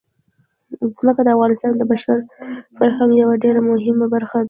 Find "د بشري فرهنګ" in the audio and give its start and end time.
1.77-3.11